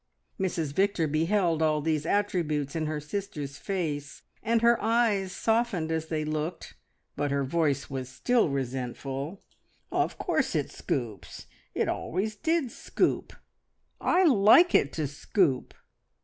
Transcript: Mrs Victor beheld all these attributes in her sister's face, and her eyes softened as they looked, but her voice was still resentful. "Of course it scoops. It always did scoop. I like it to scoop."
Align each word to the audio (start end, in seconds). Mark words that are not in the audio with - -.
Mrs 0.39 0.73
Victor 0.73 1.07
beheld 1.07 1.61
all 1.61 1.79
these 1.79 2.07
attributes 2.07 2.75
in 2.75 2.87
her 2.87 2.99
sister's 2.99 3.59
face, 3.59 4.23
and 4.41 4.63
her 4.63 4.81
eyes 4.81 5.31
softened 5.31 5.91
as 5.91 6.07
they 6.07 6.25
looked, 6.25 6.73
but 7.15 7.29
her 7.29 7.43
voice 7.43 7.87
was 7.87 8.09
still 8.09 8.49
resentful. 8.49 9.43
"Of 9.91 10.17
course 10.17 10.55
it 10.55 10.71
scoops. 10.71 11.45
It 11.75 11.87
always 11.87 12.35
did 12.35 12.71
scoop. 12.71 13.31
I 13.99 14.23
like 14.23 14.73
it 14.73 14.91
to 14.93 15.05
scoop." 15.05 15.71